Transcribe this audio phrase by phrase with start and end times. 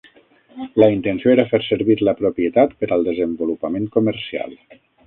[0.83, 4.63] La intenció era fer servir la propietat per al desenvolupament comercial.